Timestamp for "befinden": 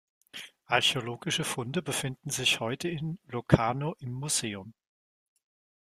1.83-2.31